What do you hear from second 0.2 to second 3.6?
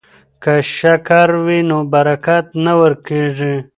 که شکر وي نو برکت نه ورکیږي.